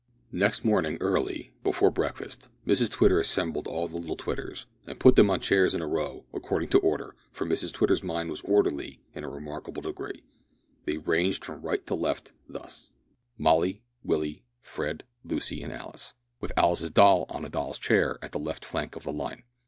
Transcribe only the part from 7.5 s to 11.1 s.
Twitter's mind was orderly in a remarkable degree. They